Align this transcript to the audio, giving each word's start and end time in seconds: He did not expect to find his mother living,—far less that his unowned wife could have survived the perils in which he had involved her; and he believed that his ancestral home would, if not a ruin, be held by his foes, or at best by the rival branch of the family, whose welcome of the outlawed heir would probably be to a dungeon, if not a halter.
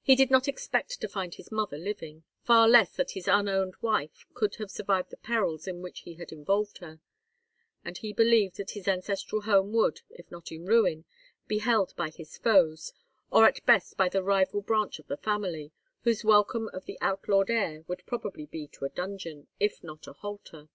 He 0.00 0.16
did 0.16 0.30
not 0.30 0.48
expect 0.48 1.02
to 1.02 1.06
find 1.06 1.34
his 1.34 1.52
mother 1.52 1.76
living,—far 1.76 2.66
less 2.66 2.96
that 2.96 3.10
his 3.10 3.28
unowned 3.28 3.74
wife 3.82 4.24
could 4.32 4.54
have 4.54 4.70
survived 4.70 5.10
the 5.10 5.18
perils 5.18 5.66
in 5.66 5.82
which 5.82 6.00
he 6.00 6.14
had 6.14 6.32
involved 6.32 6.78
her; 6.78 7.00
and 7.84 7.98
he 7.98 8.14
believed 8.14 8.56
that 8.56 8.70
his 8.70 8.88
ancestral 8.88 9.42
home 9.42 9.74
would, 9.74 10.00
if 10.08 10.30
not 10.30 10.50
a 10.50 10.56
ruin, 10.56 11.04
be 11.46 11.58
held 11.58 11.94
by 11.94 12.08
his 12.08 12.38
foes, 12.38 12.94
or 13.30 13.44
at 13.44 13.66
best 13.66 13.98
by 13.98 14.08
the 14.08 14.22
rival 14.22 14.62
branch 14.62 14.98
of 14.98 15.08
the 15.08 15.16
family, 15.18 15.72
whose 16.04 16.24
welcome 16.24 16.68
of 16.72 16.86
the 16.86 16.96
outlawed 17.02 17.50
heir 17.50 17.82
would 17.86 18.06
probably 18.06 18.46
be 18.46 18.66
to 18.68 18.86
a 18.86 18.88
dungeon, 18.88 19.46
if 19.60 19.84
not 19.84 20.06
a 20.06 20.14
halter. 20.14 20.70